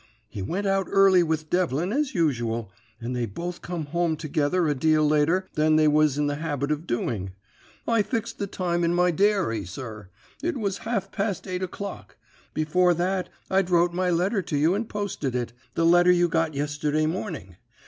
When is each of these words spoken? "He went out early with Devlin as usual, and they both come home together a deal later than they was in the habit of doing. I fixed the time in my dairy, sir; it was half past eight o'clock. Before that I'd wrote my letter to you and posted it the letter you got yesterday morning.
"He 0.29 0.41
went 0.41 0.65
out 0.65 0.87
early 0.89 1.21
with 1.21 1.51
Devlin 1.51 1.93
as 1.93 2.15
usual, 2.15 2.71
and 2.99 3.15
they 3.15 3.27
both 3.27 3.61
come 3.61 3.85
home 3.85 4.17
together 4.17 4.67
a 4.67 4.73
deal 4.73 5.07
later 5.07 5.47
than 5.53 5.75
they 5.75 5.87
was 5.87 6.17
in 6.17 6.25
the 6.25 6.37
habit 6.37 6.71
of 6.71 6.87
doing. 6.87 7.33
I 7.87 8.01
fixed 8.01 8.39
the 8.39 8.47
time 8.47 8.83
in 8.83 8.95
my 8.95 9.11
dairy, 9.11 9.63
sir; 9.63 10.09
it 10.41 10.57
was 10.57 10.79
half 10.89 11.11
past 11.11 11.45
eight 11.45 11.61
o'clock. 11.61 12.17
Before 12.55 12.95
that 12.95 13.29
I'd 13.51 13.69
wrote 13.69 13.93
my 13.93 14.09
letter 14.09 14.41
to 14.41 14.57
you 14.57 14.73
and 14.73 14.89
posted 14.89 15.35
it 15.35 15.53
the 15.75 15.85
letter 15.85 16.11
you 16.11 16.27
got 16.27 16.55
yesterday 16.55 17.05
morning. 17.05 17.57